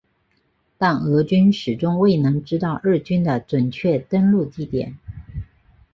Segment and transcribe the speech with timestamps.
[0.79, 4.97] 但俄军始终未能知道日军的准确登陆地点。